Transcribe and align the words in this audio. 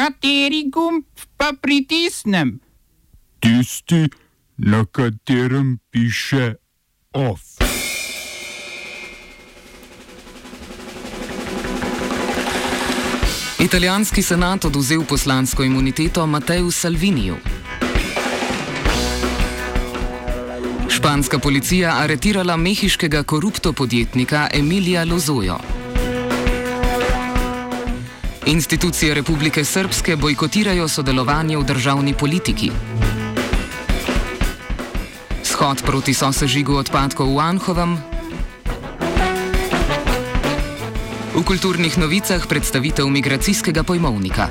Kateri 0.00 0.62
gumb 0.72 1.04
pa 1.36 1.52
pritisnem? 1.52 2.54
Tisti, 3.38 4.08
na 4.56 4.84
katerem 4.84 5.78
piše 5.90 6.54
OF. 7.12 7.40
Italijanski 13.60 14.22
senat 14.22 14.64
oduzel 14.64 15.04
poslansko 15.04 15.64
imuniteto 15.64 16.26
Mateju 16.26 16.70
Salviniju. 16.70 17.36
Španska 20.88 21.38
policija 21.38 21.96
aretirala 21.96 22.56
mehiškega 22.56 23.22
koruptopodjetnika 23.22 24.48
Emilija 24.54 25.04
Lozojo. 25.04 25.79
Institucije 28.46 29.14
Republike 29.14 29.64
Srpske 29.64 30.16
bojkotirajo 30.16 30.88
sodelovanje 30.88 31.58
v 31.58 31.64
državni 31.64 32.14
politiki. 32.14 32.70
Shod 35.44 35.82
proti 35.84 36.14
sosežigu 36.14 36.72
odpadkov 36.72 37.36
v 37.36 37.40
Anhovem. 37.40 38.00
V 41.36 41.44
kulturnih 41.44 41.98
novicah 41.98 42.40
predstavitev 42.48 43.04
migracijskega 43.08 43.84
pojmovnika. 43.84 44.48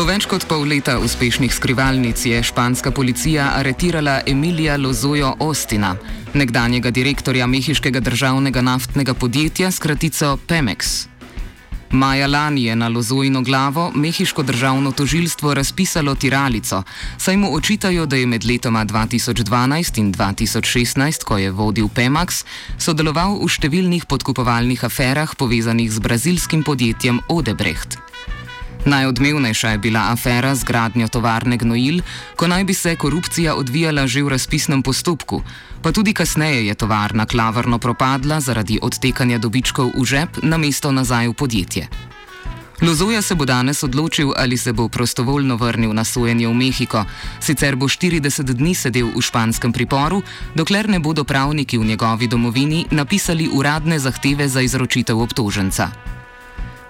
Po 0.00 0.06
več 0.08 0.24
kot 0.24 0.46
pol 0.48 0.62
leta 0.64 0.94
uspešnih 0.96 1.52
skrivalnic 1.52 2.22
je 2.24 2.38
španska 2.40 2.88
policija 2.96 3.50
aretirala 3.58 4.22
Emilija 4.32 4.78
Lozojo 4.80 5.34
Ostina, 5.44 5.90
nekdanjega 6.32 6.88
direktorja 6.88 7.44
mehiškega 7.44 8.00
državnega 8.00 8.62
naftnega 8.64 9.12
podjetja 9.12 9.68
s 9.68 9.78
kratico 9.84 10.38
Pemex. 10.48 11.04
Maja 11.92 12.30
lani 12.32 12.64
je 12.64 12.78
na 12.80 12.88
Lozojino 12.88 13.42
glavo 13.44 13.90
mehiško 13.94 14.42
državno 14.42 14.92
tožilstvo 14.96 15.52
razpisalo 15.54 16.14
tiralico, 16.14 16.82
saj 17.18 17.36
mu 17.36 17.54
očitajo, 17.54 18.06
da 18.06 18.16
je 18.16 18.26
med 18.26 18.44
letoma 18.44 18.86
2012 18.88 19.98
in 20.00 20.14
2016, 20.14 21.24
ko 21.24 21.38
je 21.38 21.50
vodil 21.52 21.92
Pemex, 21.92 22.46
sodeloval 22.78 23.36
v 23.44 23.52
številnih 23.52 24.08
podkupovalnih 24.08 24.80
aferah 24.80 25.36
povezanih 25.36 25.92
z 25.92 26.00
brazilskim 26.00 26.64
podjetjem 26.64 27.20
Odebrecht. 27.28 28.09
Najodmevnejša 28.84 29.68
je 29.68 29.78
bila 29.78 30.12
afera 30.12 30.54
z 30.54 30.64
gradnjo 30.64 31.08
tovarne 31.08 31.56
gnojil, 31.56 32.00
ko 32.36 32.48
naj 32.48 32.64
bi 32.64 32.74
se 32.74 32.96
korupcija 32.96 33.54
odvijala 33.54 34.06
že 34.06 34.22
v 34.22 34.28
razpisnem 34.28 34.82
postopku, 34.82 35.42
pa 35.82 35.92
tudi 35.92 36.14
kasneje 36.14 36.66
je 36.66 36.74
tovarna 36.74 37.26
klavrno 37.26 37.78
propadla 37.78 38.40
zaradi 38.40 38.78
odtekanja 38.82 39.38
dobičkov 39.38 39.92
v 39.96 40.04
žep 40.04 40.40
na 40.42 40.56
mesto 40.56 40.92
nazaj 40.92 41.28
v 41.28 41.34
podjetje. 41.34 41.88
Lozoja 42.80 43.22
se 43.22 43.34
bo 43.34 43.44
danes 43.44 43.82
odločil, 43.82 44.32
ali 44.36 44.56
se 44.56 44.72
bo 44.72 44.88
prostovoljno 44.88 45.56
vrnil 45.56 45.92
na 45.92 46.04
sojenje 46.04 46.48
v 46.48 46.54
Mehiko, 46.54 47.04
sicer 47.40 47.76
bo 47.76 47.84
40 47.88 48.42
dni 48.42 48.74
sedel 48.74 49.12
v 49.12 49.20
španskem 49.20 49.72
priporu, 49.72 50.22
dokler 50.54 50.88
ne 50.88 50.98
bodo 50.98 51.24
pravniki 51.24 51.78
v 51.78 51.84
njegovi 51.84 52.26
domovini 52.26 52.86
napisali 52.90 53.48
uradne 53.52 53.98
zahteve 53.98 54.48
za 54.48 54.60
izročitev 54.60 55.20
obtoženca. 55.20 56.19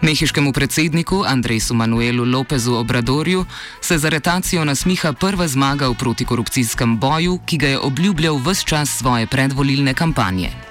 Mehiškemu 0.00 0.52
predsedniku 0.52 1.24
Andresu 1.26 1.74
Manuelu 1.74 2.24
Lopezu 2.24 2.74
Obradorju 2.74 3.44
se 3.80 3.98
z 3.98 4.04
aretacijo 4.04 4.64
nasmiha 4.64 5.12
prva 5.12 5.48
zmaga 5.48 5.88
v 5.88 5.94
protikorupcijskem 5.94 6.98
boju, 6.98 7.38
ki 7.46 7.58
ga 7.58 7.68
je 7.68 7.78
obljubljal 7.78 8.40
vse 8.40 8.64
čas 8.64 8.98
svoje 8.98 9.26
predvolilne 9.26 9.94
kampanje. 9.94 10.69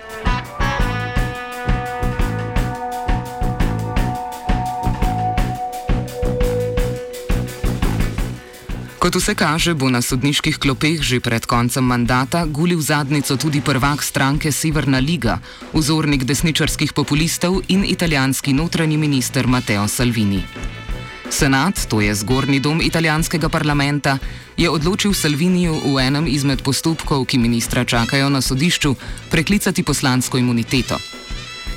Kot 8.99 9.15
vse 9.15 9.31
kaže, 9.31 9.71
bo 9.79 9.87
na 9.87 10.03
sodniških 10.03 10.59
klopeh 10.59 10.99
že 10.99 11.23
pred 11.23 11.47
koncem 11.47 11.87
mandata 11.87 12.43
gulil 12.43 12.83
zadnico 12.83 13.39
tudi 13.39 13.63
prvak 13.63 14.03
stranke 14.03 14.51
Severna 14.51 14.99
Liga, 14.99 15.39
vzornik 15.71 16.27
desničarskih 16.27 16.91
populistov 16.91 17.63
in 17.71 17.87
italijanski 17.87 18.51
notranji 18.51 18.99
minister 18.99 19.47
Matteo 19.47 19.87
Salvini. 19.87 20.43
Senat, 21.31 21.87
to 21.87 22.03
je 22.03 22.11
zgornji 22.11 22.59
dom 22.59 22.83
italijanskega 22.83 23.47
parlamenta, 23.47 24.17
je 24.59 24.67
odločil 24.67 25.15
Salviniju 25.15 25.95
v 25.95 26.03
enem 26.03 26.27
izmed 26.27 26.59
postopkov, 26.59 27.23
ki 27.23 27.39
ministra 27.39 27.87
čakajo 27.87 28.27
na 28.27 28.43
sodišču, 28.43 28.95
preklicati 29.31 29.79
poslansko 29.83 30.35
imuniteto. 30.35 31.18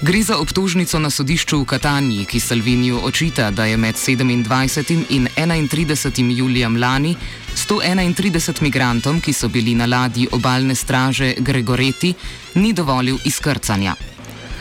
Gre 0.02 0.22
za 0.22 0.34
obtožnico 0.42 0.98
na 0.98 1.10
sodišču 1.14 1.60
v 1.60 1.64
Katanji, 1.64 2.24
ki 2.26 2.40
Salviniju 2.40 3.04
očita, 3.06 3.50
da 3.54 3.64
je 3.70 3.76
med 3.76 3.94
27. 3.94 5.04
in 5.10 5.28
31. 5.36 6.36
julijem 6.36 6.76
lani 6.76 7.14
131 7.54 8.62
migrantom, 8.62 9.20
ki 9.20 9.32
so 9.32 9.48
bili 9.48 9.74
na 9.74 9.86
ladji 9.86 10.26
obalne 10.32 10.74
straže 10.74 11.34
Gregoreti, 11.38 12.14
ni 12.54 12.72
dovolil 12.72 13.18
izkrcanja. 13.24 13.94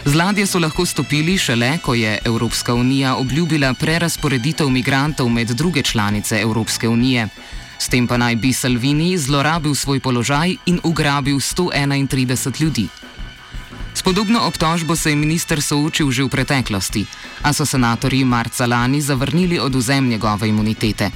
Z 0.05 0.13
ladje 0.15 0.45
so 0.45 0.59
lahko 0.59 0.85
stopili 0.85 1.37
šele, 1.37 1.77
ko 1.81 1.93
je 1.93 2.19
Evropska 2.25 2.73
unija 2.73 3.15
obljubila 3.15 3.73
prerasporeditev 3.73 4.69
migrantov 4.69 5.29
med 5.29 5.47
druge 5.47 5.81
članice 5.81 6.41
Evropske 6.41 6.87
unije. 6.87 7.27
S 7.79 7.89
tem 7.89 8.07
pa 8.07 8.17
naj 8.17 8.35
bi 8.35 8.53
Salvini 8.53 9.17
zlorabil 9.17 9.75
svoj 9.75 9.99
položaj 9.99 10.55
in 10.65 10.79
ugrabil 10.83 11.35
131 11.35 12.61
ljudi. 12.61 12.87
S 14.01 14.03
podobno 14.03 14.41
obtožbo 14.49 14.95
se 14.95 15.09
je 15.09 15.15
minister 15.15 15.61
soočil 15.61 16.09
že 16.09 16.25
v 16.25 16.29
preteklosti, 16.33 17.05
a 17.45 17.53
so 17.53 17.69
senatorji 17.69 18.25
marca 18.25 18.65
lani 18.65 18.97
zavrnili 18.97 19.61
oduzem 19.61 20.09
njegove 20.09 20.49
imunitete. 20.49 21.11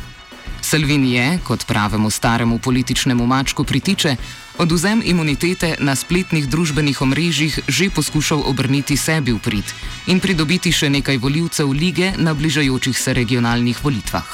Salvini 0.61 1.17
je, 1.17 1.39
kot 1.41 1.65
pravemu 1.65 2.09
staremu 2.09 2.59
političnemu 2.61 3.25
mačku 3.25 3.63
pritiče, 3.63 4.15
oduzem 4.61 5.01
imunitete 5.01 5.81
na 5.81 5.95
spletnih 5.97 6.45
družbenih 6.45 7.01
omrežjih 7.01 7.59
že 7.67 7.89
poskušal 7.89 8.45
obrniti 8.45 8.97
sebi 8.97 9.33
v 9.33 9.41
prid 9.41 9.65
in 10.05 10.21
pridobiti 10.21 10.69
še 10.69 10.89
nekaj 10.89 11.17
voljivcev 11.17 11.65
lige 11.65 12.13
na 12.21 12.37
bližajočih 12.37 12.93
se 12.93 13.17
regionalnih 13.17 13.81
volitvah. 13.81 14.29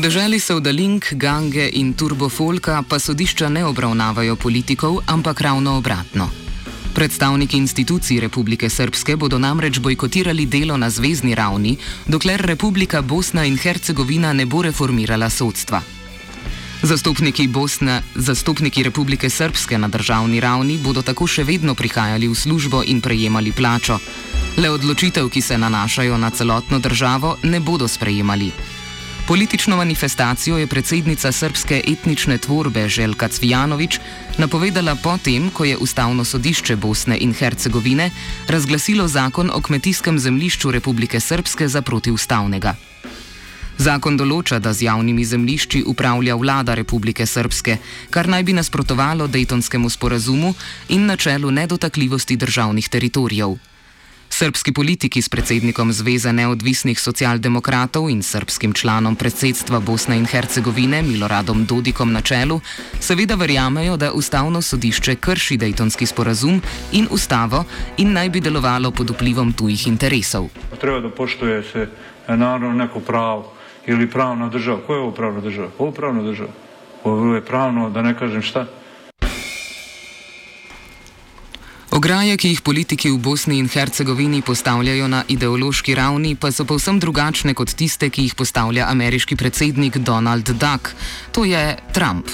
V 0.00 0.08
državi 0.08 0.40
Saudalink, 0.40 1.12
Gange 1.12 1.68
in 1.76 1.92
Turbofolka 1.92 2.80
pa 2.88 2.96
sodišča 2.96 3.52
ne 3.52 3.64
obravnavajo 3.68 4.36
politikov, 4.36 5.04
ampak 5.04 5.40
ravno 5.40 5.76
obratno. 5.76 6.30
Predstavniki 6.94 7.56
institucij 7.56 8.20
Republike 8.20 8.70
Srpske 8.70 9.16
bodo 9.16 9.38
namreč 9.38 9.76
bojkotirali 9.78 10.46
delo 10.46 10.76
na 10.80 10.88
zvezdni 10.90 11.34
ravni, 11.34 11.76
dokler 12.08 12.40
Republika 12.40 13.02
Bosna 13.02 13.44
in 13.44 13.58
Hercegovina 13.60 14.32
ne 14.32 14.46
bo 14.46 14.62
reformirala 14.62 15.30
sodstva. 15.30 15.82
Zastopniki, 16.82 17.48
Bosne, 17.48 18.02
zastopniki 18.14 18.82
Republike 18.82 19.30
Srpske 19.30 19.78
na 19.78 19.88
državni 19.88 20.40
ravni 20.40 20.78
bodo 20.78 21.02
tako 21.02 21.26
še 21.28 21.44
vedno 21.44 21.74
prihajali 21.74 22.28
v 22.28 22.34
službo 22.34 22.82
in 22.88 23.04
prejemali 23.04 23.52
plačo. 23.52 24.00
Le 24.56 24.70
odločitev, 24.70 25.28
ki 25.28 25.40
se 25.44 25.58
nanašajo 25.58 26.16
na 26.16 26.30
celotno 26.30 26.78
državo, 26.78 27.36
ne 27.42 27.60
bodo 27.60 27.88
sprejemali. 27.88 28.80
Politično 29.30 29.76
manifestacijo 29.76 30.58
je 30.58 30.66
predsednica 30.66 31.32
srpske 31.32 31.82
etnične 31.86 32.38
tvorbe 32.38 32.88
Željka 32.88 33.28
Cvijanovič 33.28 33.98
napovedala 34.38 34.94
potem, 34.94 35.50
ko 35.50 35.64
je 35.64 35.76
Ustavno 35.76 36.24
sodišče 36.24 36.76
Bosne 36.76 37.18
in 37.20 37.34
Hercegovine 37.34 38.10
razglasilo 38.48 39.08
zakon 39.08 39.50
o 39.54 39.60
kmetijskem 39.60 40.18
zemljišču 40.18 40.70
Republike 40.70 41.20
Srpske 41.20 41.68
za 41.68 41.82
protiustavnega. 41.82 42.74
Zakon 43.78 44.16
določa, 44.16 44.58
da 44.58 44.72
z 44.72 44.82
javnimi 44.90 45.24
zemljišči 45.24 45.84
upravlja 45.86 46.34
vlada 46.34 46.74
Republike 46.74 47.26
Srpske, 47.26 47.78
kar 48.10 48.26
naj 48.28 48.42
bi 48.42 48.52
nasprotovalo 48.52 49.26
Dejtonskemu 49.26 49.90
sporazumu 49.90 50.54
in 50.88 51.06
načelu 51.06 51.50
nedotakljivosti 51.50 52.36
državnih 52.36 52.88
teritorijev. 52.88 53.60
Srpski 54.40 54.72
politiki 54.72 55.20
s 55.22 55.28
predsednikom 55.28 55.92
Zveze 55.92 56.32
neodvisnih 56.32 56.96
socialdemokratov 56.96 58.08
in 58.08 58.22
srpskim 58.24 58.72
članom 58.72 59.12
predsedstva 59.16 59.80
Bosne 59.84 60.16
in 60.16 60.24
Hercegovine 60.24 61.02
Miloradom 61.02 61.66
Dodikom 61.68 62.12
na 62.12 62.22
čelu 62.24 62.60
seveda 63.00 63.34
verjamejo, 63.34 63.98
da 64.00 64.12
ustavno 64.12 64.62
sodišče 64.62 65.14
krši 65.20 65.56
Dejtonski 65.60 66.06
sporazum 66.06 66.62
in 66.92 67.08
ustavo 67.10 67.64
in 67.98 68.16
naj 68.16 68.30
bi 68.30 68.40
delovalo 68.40 68.90
pod 68.90 69.10
vplivom 69.10 69.52
tujih 69.52 69.86
interesov. 69.86 70.48
Treba 70.80 71.00
da 71.00 71.10
poštuje 71.10 71.62
se 71.62 71.88
naravno 72.28 72.72
neko 72.72 73.00
pravo 73.00 73.52
ili 73.86 74.10
pravna 74.10 74.48
država. 74.48 74.80
Koja 74.86 74.96
je 74.96 75.02
ovo 75.02 75.12
pravna 75.12 75.40
država? 75.40 75.68
Ovo 75.78 75.88
je 75.88 75.94
pravna 75.94 76.22
država. 76.22 76.52
Ovo 77.04 77.34
je 77.34 77.44
pravno, 77.44 77.90
da 77.90 78.02
ne 78.02 78.16
kažem 78.18 78.42
šta. 78.42 78.66
Ograje, 82.00 82.32
ki 82.40 82.48
jih 82.48 82.60
politiki 82.64 83.10
v 83.12 83.18
Bosni 83.20 83.58
in 83.60 83.66
Hercegovini 83.68 84.40
postavljajo 84.40 85.08
na 85.08 85.18
ideološki 85.28 85.92
ravni, 85.94 86.32
pa 86.32 86.48
so 86.48 86.64
povsem 86.64 86.96
drugačne 86.96 87.52
kot 87.52 87.74
tiste, 87.76 88.08
ki 88.08 88.22
jih 88.24 88.34
postavlja 88.40 88.86
ameriški 88.88 89.36
predsednik 89.36 89.98
Donald 89.98 90.48
Duck, 90.48 90.94
to 91.32 91.44
je 91.44 91.76
Trump. 91.92 92.24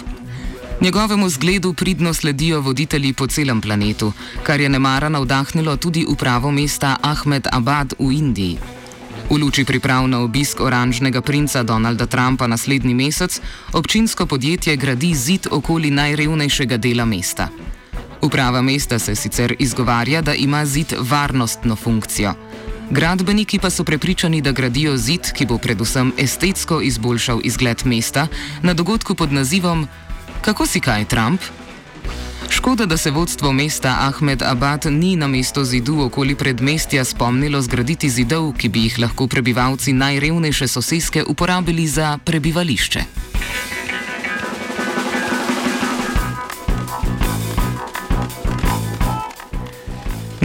Njegovemu 0.81 1.29
zgledu 1.29 1.75
pridno 1.75 2.15
sledijo 2.15 2.61
voditelji 2.61 3.13
po 3.13 3.27
celem 3.27 3.61
planetu, 3.61 4.13
kar 4.47 4.61
je 4.61 4.69
nemara 4.69 5.09
navdahnilo 5.09 5.77
tudi 5.77 6.07
upravo 6.09 6.51
mesta 6.51 6.97
Ahmed 7.03 7.49
Abad 7.51 7.99
v 7.99 8.13
Indiji. 8.13 8.59
V 9.31 9.41
luči 9.43 9.65
priprav 9.65 10.07
na 10.07 10.21
obisk 10.23 10.61
oranžnega 10.61 11.21
princa 11.21 11.63
Donalda 11.63 12.07
Trumpa 12.07 12.47
naslednji 12.47 12.95
mesec, 12.95 13.41
občinsko 13.73 14.27
podjetje 14.27 14.77
gradi 14.77 15.15
zid 15.15 15.51
okoli 15.51 15.91
najrevnejšega 15.91 16.77
dela 16.77 17.05
mesta. 17.05 17.51
Uprava 18.27 18.63
mesta 18.63 18.99
se 18.99 19.15
sicer 19.15 19.55
izgovarja, 19.59 20.23
da 20.23 20.35
ima 20.35 20.67
zid 20.67 20.93
varnostno 20.99 21.77
funkcijo. 21.77 22.33
Gradbeniki 22.91 23.59
pa 23.59 23.71
so 23.71 23.85
prepričani, 23.85 24.41
da 24.41 24.53
gradijo 24.53 24.97
zid, 24.97 25.31
ki 25.33 25.47
bo 25.47 25.59
predvsem 25.59 26.13
estetsko 26.19 26.81
izboljšal 26.81 27.41
izgled 27.45 27.83
mesta, 27.85 28.27
na 28.63 28.75
dogodku 28.75 29.15
pod 29.15 29.33
nazivom 29.33 29.87
Kako 30.41 30.67
si 30.67 30.81
kaj, 30.81 31.05
Trump? 31.05 31.41
Škoda, 32.51 32.87
da 32.87 32.97
se 32.97 33.11
vodstvo 33.11 33.53
mesta 33.53 33.97
Ahmed 34.01 34.43
Abad 34.43 34.87
ni 34.91 35.17
na 35.17 35.29
mesto 35.29 35.65
zidu 35.65 36.01
okoli 36.01 36.35
predmestja 36.35 37.05
spomnilo 37.05 37.63
zgraditi 37.63 38.11
zidov, 38.11 38.53
ki 38.59 38.69
bi 38.69 38.83
jih 38.83 38.99
lahko 38.99 39.27
prebivalci 39.27 39.93
najrevnejše 39.93 40.69
soseske 40.69 41.25
uporabili 41.25 41.87
za 41.87 42.19
prebivališče. 42.25 43.05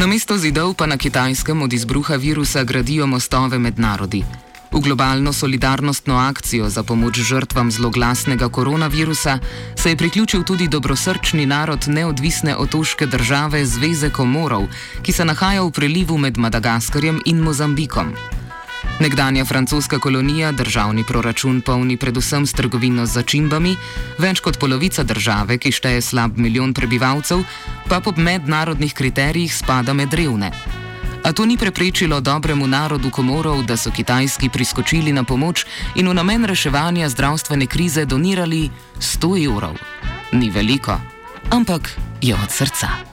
Na 0.02 0.10
mesto 0.10 0.34
zidov 0.34 0.74
pa 0.74 0.90
na 0.90 0.98
kitajskem 0.98 1.62
od 1.62 1.70
izbruha 1.74 2.18
virusa 2.18 2.64
gradijo 2.66 3.06
mostove 3.06 3.62
med 3.62 3.78
narodi. 3.80 4.26
V 4.74 4.82
globalno 4.82 5.30
solidarnostno 5.34 6.18
akcijo 6.18 6.70
za 6.70 6.84
pomoč 6.84 7.22
žrtvam 7.22 7.72
zloglasnega 7.72 8.50
koronavirusa 8.50 9.40
se 9.78 9.90
je 9.90 9.98
priključil 9.98 10.44
tudi 10.44 10.68
dobrosrčni 10.68 11.46
narod 11.46 11.86
neodvisne 11.88 12.58
otoške 12.58 13.06
države 13.06 13.66
Zveze 13.66 14.10
Komorov, 14.10 14.66
ki 15.02 15.12
se 15.12 15.26
nahaja 15.26 15.62
v 15.62 15.72
prelivu 15.72 16.18
med 16.18 16.38
Madagaskarjem 16.38 17.22
in 17.26 17.38
Mozambikom. 17.38 18.41
Nekdanja 19.02 19.46
francoska 19.46 20.00
kolonija 20.00 20.52
državni 20.52 21.04
proračun 21.04 21.62
polni 21.62 21.98
predvsem 21.98 22.46
s 22.46 22.54
trgovino 22.54 23.06
z 23.06 23.18
začimbami, 23.18 23.74
več 24.22 24.40
kot 24.46 24.60
polovica 24.62 25.04
države, 25.04 25.58
ki 25.58 25.72
šteje 25.74 26.04
slab 26.06 26.38
milijon 26.38 26.70
prebivalcev, 26.74 27.42
pa 27.90 27.98
po 28.00 28.14
mednarodnih 28.18 28.94
kriterijih 28.94 29.56
spada 29.56 29.98
med 29.98 30.14
revne. 30.14 30.52
A 31.26 31.34
to 31.34 31.46
ni 31.50 31.58
preprečilo 31.58 32.22
dobremu 32.22 32.68
narodu 32.68 33.10
komorov, 33.10 33.66
da 33.66 33.78
so 33.78 33.90
Kitajski 33.90 34.54
priskočili 34.54 35.10
na 35.12 35.24
pomoč 35.24 35.66
in 35.96 36.06
v 36.06 36.14
namen 36.14 36.46
reševanja 36.46 37.10
zdravstvene 37.10 37.66
krize 37.66 38.06
donirali 38.06 38.70
100 39.00 39.38
evrov. 39.50 39.82
Ni 40.32 40.54
veliko, 40.54 41.02
ampak 41.50 41.98
je 42.22 42.38
od 42.38 42.52
srca. 42.54 43.11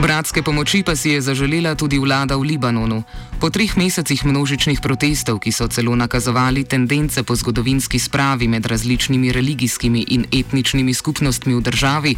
Bratske 0.00 0.40
pomoči 0.40 0.80
pa 0.80 0.96
si 0.96 1.12
je 1.12 1.20
zaželela 1.20 1.76
tudi 1.76 2.00
vlada 2.00 2.40
v 2.40 2.56
Libanonu. 2.56 3.04
Po 3.36 3.52
treh 3.52 3.68
mesecih 3.76 4.24
množičnih 4.24 4.80
protestov, 4.80 5.44
ki 5.44 5.52
so 5.52 5.68
celo 5.68 5.92
nakazovali 5.92 6.64
tendence 6.64 7.20
po 7.20 7.36
zgodovinski 7.36 8.00
spravi 8.00 8.48
med 8.48 8.64
različnimi 8.64 9.28
religijskimi 9.28 10.08
in 10.16 10.24
etničnimi 10.32 10.96
skupnostmi 10.96 11.52
v 11.52 11.60
državi, 11.60 12.12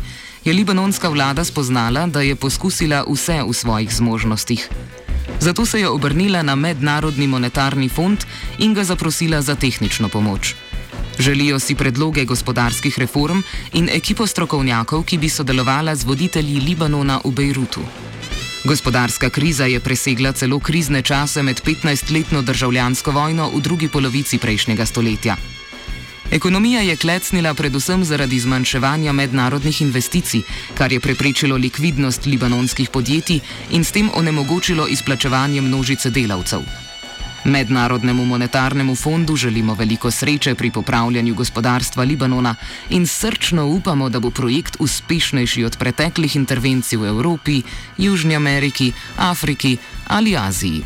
je 0.46 0.54
libanonska 0.54 1.10
vlada 1.10 1.42
spoznala, 1.42 2.06
da 2.06 2.22
je 2.22 2.38
poskusila 2.38 3.02
vse 3.02 3.42
v 3.42 3.50
svojih 3.50 3.90
zmožnostih. 3.90 4.62
Zato 5.42 5.66
se 5.66 5.82
je 5.82 5.90
obrnila 5.90 6.42
na 6.42 6.54
Mednarodni 6.54 7.26
monetarni 7.26 7.90
fond 7.90 8.22
in 8.62 8.78
ga 8.78 8.86
zaprosila 8.86 9.42
za 9.42 9.58
tehnično 9.58 10.06
pomoč. 10.08 10.54
Želijo 11.22 11.58
si 11.58 11.74
predloge 11.74 12.24
gospodarskih 12.24 12.98
reform 12.98 13.42
in 13.72 13.88
ekipo 13.92 14.26
strokovnjakov, 14.26 15.04
ki 15.04 15.18
bi 15.18 15.28
sodelovala 15.28 15.94
z 15.94 16.04
voditelji 16.04 16.60
Libanona 16.60 17.20
v 17.24 17.30
Bejrutu. 17.30 17.80
Gospodarska 18.64 19.30
kriza 19.30 19.64
je 19.70 19.80
presegla 19.80 20.32
celo 20.32 20.58
krizne 20.58 21.02
čase 21.02 21.42
med 21.42 21.62
15-letno 21.62 22.42
državljansko 22.42 23.10
vojno 23.10 23.50
v 23.54 23.60
drugi 23.60 23.88
polovici 23.88 24.38
prejšnjega 24.38 24.86
stoletja. 24.86 25.36
Ekonomija 26.30 26.80
je 26.80 26.96
klecnila 26.96 27.54
predvsem 27.54 28.04
zaradi 28.04 28.40
zmanjševanja 28.40 29.12
mednarodnih 29.12 29.82
investicij, 29.82 30.42
kar 30.74 30.92
je 30.92 31.00
preprečilo 31.00 31.56
likvidnost 31.56 32.26
libanonskih 32.26 32.90
podjetij 32.90 33.40
in 33.70 33.84
s 33.84 33.92
tem 33.92 34.10
onemogočilo 34.14 34.88
izplačevanje 34.88 35.60
množice 35.60 36.10
delavcev. 36.10 36.81
Mednarodnemu 37.44 38.24
monetarnemu 38.24 38.94
fondu 38.94 39.36
želimo 39.36 39.74
veliko 39.74 40.10
sreče 40.10 40.54
pri 40.54 40.70
popravljanju 40.70 41.34
gospodarstva 41.34 42.04
Libanona 42.04 42.54
in 42.90 43.06
srčno 43.06 43.66
upamo, 43.66 44.08
da 44.08 44.20
bo 44.20 44.30
projekt 44.30 44.76
uspešnejši 44.78 45.64
od 45.64 45.76
preteklih 45.76 46.36
intervencij 46.36 46.98
v 46.98 47.08
Evropi, 47.08 47.62
Južni 47.98 48.36
Ameriki, 48.36 48.92
Afriki 49.16 49.76
ali 50.08 50.36
Aziji. 50.36 50.82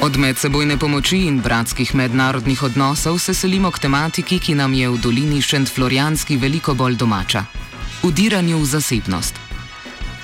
Od 0.00 0.16
medsebojne 0.16 0.78
pomoči 0.78 1.18
in 1.18 1.40
bratskih 1.40 1.94
mednarodnih 1.94 2.62
odnosov 2.62 3.18
se 3.18 3.34
selimo 3.34 3.70
k 3.70 3.78
tematiki, 3.78 4.38
ki 4.38 4.54
nam 4.54 4.74
je 4.74 4.88
v 4.88 4.98
dolini 4.98 5.42
Šentflorijanski 5.42 6.36
veliko 6.36 6.74
bolj 6.74 6.96
domača: 6.96 7.44
udiranju 8.02 8.58
v 8.58 8.64
zasebnost. 8.64 9.49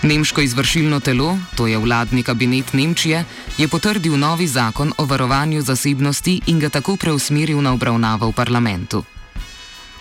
Nemško 0.06 0.40
izvršilno 0.40 1.00
telo, 1.00 1.38
to 1.56 1.66
je 1.66 1.78
vladni 1.78 2.22
kabinet 2.22 2.72
Nemčije, 2.72 3.24
je 3.58 3.68
potrdil 3.68 4.16
novi 4.16 4.46
zakon 4.46 4.92
o 4.98 5.04
varovanju 5.04 5.62
zasebnosti 5.62 6.40
in 6.46 6.60
ga 6.60 6.68
tako 6.68 6.96
preusmeril 6.96 7.58
na 7.62 7.72
obravnavo 7.72 8.28
v 8.28 8.32
parlamentu. 8.32 9.02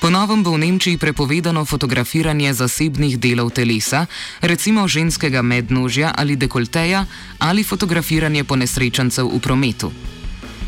Ponovem 0.01 0.43
bo 0.43 0.51
v 0.51 0.57
Nemčiji 0.57 0.97
prepovedano 0.97 1.65
fotografiranje 1.65 2.53
zasebnih 2.53 3.17
delov 3.17 3.49
telesa, 3.49 4.05
recimo 4.41 4.87
ženskega 4.87 5.41
mednožja 5.41 6.13
ali 6.17 6.35
dekolteja, 6.35 7.05
ali 7.39 7.63
fotografiranje 7.63 8.43
ponesrečencev 8.43 9.25
v 9.25 9.39
prometu. 9.39 9.91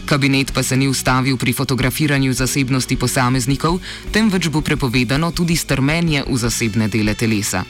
Kabinet 0.06 0.54
pa 0.54 0.64
se 0.64 0.78
ni 0.78 0.88
ustavil 0.88 1.38
pri 1.38 1.54
fotografiranju 1.54 2.34
zasebnosti 2.34 2.96
posameznikov, 2.98 3.80
temveč 4.12 4.50
bo 4.50 4.62
prepovedano 4.62 5.32
tudi 5.32 5.56
strmenje 5.56 6.24
v 6.26 6.38
zasebne 6.38 6.88
dele 6.90 7.14
telesa. 7.14 7.62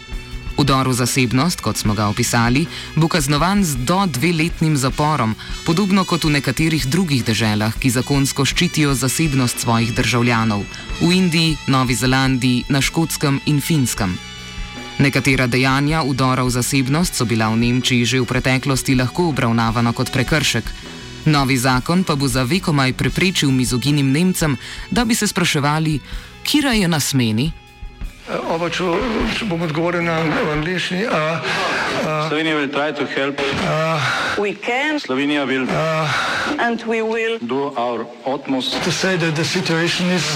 Udor 0.58 0.90
v 0.90 0.94
zasebnost, 0.94 1.62
kot 1.62 1.78
smo 1.78 1.94
ga 1.94 2.10
opisali, 2.10 2.66
bo 2.98 3.06
kaznovan 3.06 3.62
z 3.62 3.78
do 3.86 4.02
dveletnim 4.10 4.74
zaporom, 4.74 5.36
podobno 5.66 6.02
kot 6.02 6.26
v 6.26 6.42
nekaterih 6.42 6.90
drugih 6.90 7.22
deželah, 7.22 7.78
ki 7.78 7.94
zakonsko 7.94 8.42
ščitijo 8.42 8.98
zasebnost 8.98 9.62
svojih 9.62 9.94
državljanov- 9.94 10.66
v 11.06 11.14
Indiji, 11.14 11.58
Novi 11.70 11.94
Zelandiji, 11.94 12.66
na 12.70 12.82
Škotskem 12.82 13.38
in 13.46 13.62
Finskem. 13.62 14.18
Nekatera 14.98 15.46
dejanja 15.46 16.02
udora 16.02 16.42
v 16.42 16.50
zasebnost 16.50 17.14
so 17.14 17.26
bila 17.26 17.54
v 17.54 17.62
Nemčiji 17.62 18.02
že 18.06 18.18
v 18.18 18.26
preteklosti 18.26 18.98
lahko 18.98 19.30
obravnavana 19.30 19.94
kot 19.94 20.10
prekršek. 20.10 20.66
Novi 21.30 21.58
zakon 21.58 22.02
pa 22.02 22.16
bo 22.18 22.26
za 22.26 22.42
vekomaj 22.44 22.98
preprečil 22.98 23.54
mizoginim 23.54 24.10
Nemcem, 24.10 24.58
da 24.90 25.06
bi 25.06 25.14
se 25.14 25.28
spraševali, 25.28 26.00
kira 26.42 26.74
je 26.74 26.88
na 26.88 27.00
smeni. 27.00 27.67
Oba, 28.28 28.68
če, 28.68 28.84
če 29.40 29.46
bom 29.48 29.62
odgovoril 29.64 30.04
na 30.04 30.18
angliški. 30.52 31.06
Slovenija 32.28 32.58
will 32.58 32.68
try 32.68 32.92
to 32.92 33.06
help. 33.08 33.40
Uh, 33.64 34.04
we 34.38 34.52
can. 34.52 35.00
Slovenija 35.00 35.46
will. 35.48 35.64
Uh, 35.64 36.60
and 36.60 36.84
we 36.84 37.02
will. 37.02 37.40
Do 37.40 37.72
our 37.80 38.04
utmost. 38.26 38.84
To 38.84 38.92
say 38.92 39.16
that 39.16 39.36
the 39.36 39.46
situation 39.46 40.12
is. 40.12 40.28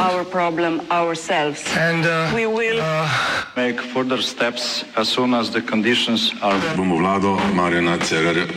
Our 0.00 0.24
problem 0.24 0.80
ourselves. 0.90 1.60
And 1.76 2.06
uh, 2.06 2.32
we 2.34 2.46
will. 2.46 2.80
Uh, 2.80 3.12
make 3.56 3.78
further 3.92 4.22
steps 4.22 4.84
as 4.96 5.08
soon 5.08 5.34
as 5.34 5.50
the 5.50 5.60
conditions 5.60 6.32
are. 6.40 6.58
Bomo 6.80 6.96
vlado 6.96 7.36
Marjana 7.52 8.00
Cererja, 8.00 8.48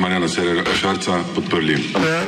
Marjana 0.00 0.28
Cererja 0.32 0.64
Šarca 0.80 1.20
podprli. 1.36 1.76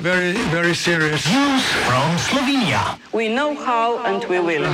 Very, 0.04 0.32
very 0.52 0.74
serious. 0.74 1.24
News 1.24 1.64
from 1.88 2.18
Slovenia. 2.20 2.98
We 3.16 3.32
know 3.32 3.56
how 3.56 4.04
and 4.04 4.22
we 4.28 4.40
will. 4.40 4.68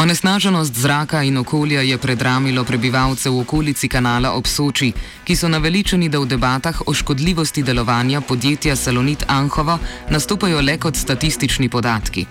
Onesnaženost 0.00 0.74
zraka 0.74 1.22
in 1.22 1.36
okolja 1.38 1.80
je 1.80 1.98
predramilo 1.98 2.64
prebivalce 2.64 3.30
v 3.30 3.40
okolici 3.40 3.88
kanala 3.88 4.32
ob 4.32 4.46
Soči, 4.46 4.92
ki 5.24 5.36
so 5.36 5.48
naveličeni, 5.48 6.08
da 6.08 6.18
v 6.18 6.26
debatah 6.26 6.80
o 6.86 6.94
škodljivosti 6.94 7.62
delovanja 7.62 8.20
podjetja 8.20 8.76
Salonit 8.76 9.24
Anhovo 9.28 9.78
nastopajo 10.08 10.60
le 10.60 10.78
kot 10.78 10.96
statistični 10.96 11.68
podatki. 11.68 12.24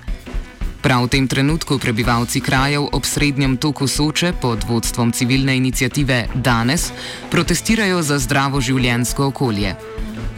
Prav 0.82 1.04
v 1.04 1.10
tem 1.10 1.28
trenutku 1.28 1.78
prebivalci 1.78 2.42
krajev 2.42 2.90
ob 2.92 3.06
srednjem 3.06 3.58
toku 3.58 3.88
Soče 3.88 4.34
pod 4.42 4.66
vodstvom 4.68 5.12
civilne 5.12 5.58
inicijative 5.58 6.26
Danes 6.36 6.90
protestirajo 7.32 8.02
za 8.02 8.18
zdravo 8.18 8.62
življensko 8.62 9.28
okolje. 9.28 9.76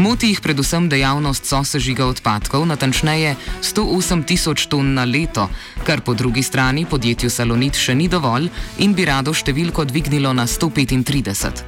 Moti 0.01 0.31
jih 0.31 0.39
predvsem 0.41 0.87
dejavnost 0.89 1.45
sosežiga 1.45 2.07
odpadkov, 2.09 2.65
natančneje 2.65 3.35
108 3.61 4.23
tisoč 4.25 4.65
ton 4.65 4.95
na 4.97 5.05
leto, 5.05 5.45
kar 5.85 6.01
po 6.01 6.15
drugi 6.17 6.41
strani 6.41 6.87
podjetju 6.89 7.29
Salonit 7.29 7.77
še 7.77 7.93
ni 7.93 8.07
dovolj 8.09 8.47
in 8.81 8.95
bi 8.97 9.05
rado 9.05 9.29
številko 9.29 9.85
dvignilo 9.85 10.33
na 10.33 10.47
135. 10.49 11.61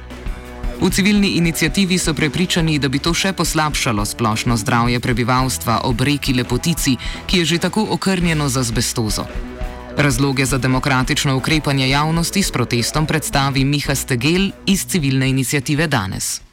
V 0.82 0.90
civilni 0.90 1.36
inicijativi 1.38 1.94
so 1.94 2.10
prepričani, 2.10 2.80
da 2.82 2.90
bi 2.90 2.98
to 2.98 3.14
še 3.14 3.30
poslabšalo 3.38 4.02
splošno 4.02 4.58
zdravje 4.58 4.98
prebivalstva 4.98 5.84
ob 5.86 6.02
reki 6.02 6.34
Lepotici, 6.34 6.96
ki 7.30 7.44
je 7.44 7.54
že 7.54 7.58
tako 7.62 7.86
okrnjeno 7.94 8.50
z 8.50 8.66
azbestozo. 8.66 9.28
Razloge 9.94 10.42
za 10.42 10.58
demokratično 10.58 11.36
ukrepanje 11.38 11.86
javnosti 11.86 12.42
s 12.42 12.50
protestom 12.50 13.06
predstavi 13.06 13.62
Miha 13.62 13.94
Stegel 13.94 14.50
iz 14.66 14.82
civilne 14.90 15.30
inicijative 15.30 15.86
danes. 15.86 16.43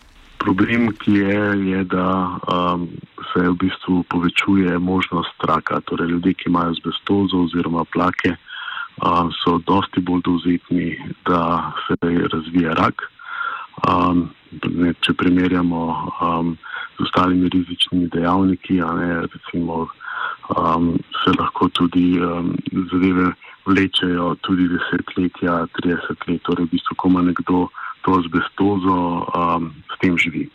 Problem, 0.41 0.89
ki 0.97 1.11
je, 1.21 1.41
je 1.69 1.83
da 1.83 2.07
um, 2.49 2.87
se 3.29 3.41
v 3.45 3.53
bistvu 3.61 4.01
povečuje 4.09 4.79
možnost 4.79 5.37
raka. 5.45 5.81
Torej, 5.85 6.07
ljudje, 6.07 6.33
ki 6.33 6.49
imajo 6.49 6.73
azbestozo 6.73 7.43
oziroma 7.45 7.85
plake, 7.93 8.33
um, 9.05 9.29
so 9.43 9.59
dosti 9.69 10.01
bolj 10.01 10.21
dovzetni, 10.25 10.97
da 11.29 11.71
se 11.85 11.95
razvije 12.33 12.73
rak. 12.73 13.05
Um, 13.85 14.29
ne, 14.65 14.93
če 15.05 15.13
primerjamo 15.13 15.81
um, 16.21 16.57
z 16.97 17.05
ostalimi 17.05 17.49
rizičnimi 17.49 18.09
dejavniki, 18.09 18.81
ne, 18.81 19.21
recimo, 19.21 19.85
um, 20.57 20.97
se 21.21 21.37
lahko 21.37 21.69
tudi 21.69 22.17
um, 22.17 22.55
zadeve 22.91 23.29
vlečejo 23.65 24.35
tudi 24.41 24.67
desetletja, 24.73 25.67
30 25.85 26.27
let, 26.27 26.41
torej 26.49 26.65
v 26.65 26.73
bistvu, 26.73 26.97
ko 26.97 27.13
ima 27.13 27.21
nekdo 27.29 27.67
to 28.01 28.17
azbestozo, 28.17 28.97
um, 29.37 29.69
tem 30.01 30.17
živi. 30.17 30.49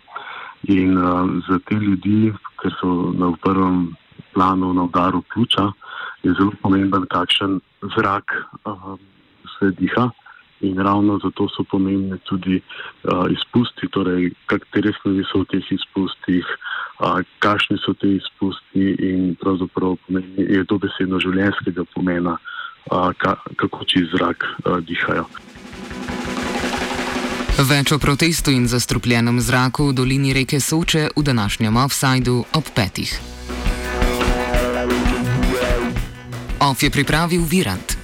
In 0.69 0.99
um, 0.99 1.43
za 1.49 1.59
te 1.69 1.79
ljudi, 1.79 2.33
ker 2.61 2.75
so 2.81 3.12
na 3.15 3.31
prvem 3.43 3.95
planu 4.35 4.73
na 4.75 4.87
udaru 4.91 5.23
pljuča, 5.33 5.71
je 6.23 6.35
zelo 6.35 6.53
pomemben, 6.62 7.07
kakšen 7.11 7.61
zrak 7.97 8.35
um, 8.65 8.99
se 9.59 9.71
diha. 9.79 10.11
In 10.61 10.79
ravno 10.81 11.19
zato 11.23 11.49
so 11.53 11.65
pomembne 11.71 12.17
tudi 12.25 12.57
uh, 12.59 13.26
izpusti, 13.31 13.88
torej 13.93 14.31
katere 14.49 14.93
snovi 15.00 15.25
so 15.29 15.45
v 15.45 15.50
teh 15.53 15.73
izpustih, 15.76 16.49
uh, 17.05 17.21
kakšni 17.45 17.76
so 17.85 17.93
te 17.93 18.15
izpusti 18.17 18.97
in 19.11 19.35
pravzaprav 19.43 19.99
pomeni, 20.07 20.49
je 20.57 20.65
to 20.65 20.81
besedno 20.81 21.21
življenjskega 21.21 21.85
pomena, 21.93 22.38
uh, 22.91 23.12
ka, 23.21 23.37
kako 23.61 23.85
čist 23.85 24.17
zrak 24.17 24.49
uh, 24.65 24.81
dihajo. 24.81 25.29
Več 27.57 27.89
o 27.89 27.97
protestu 27.97 28.53
in 28.53 28.69
zastrupljenem 28.69 29.41
zraku 29.41 29.89
v 29.89 29.97
dolini 29.97 30.35
reke 30.37 30.61
Soče 30.61 31.09
v 31.17 31.23
današnjem 31.25 31.77
offsajdu 31.77 32.45
ob 32.53 32.67
petih. 32.77 33.09
Off 36.61 36.83
je 36.83 36.91
pripravil 36.91 37.41
Virant. 37.49 37.96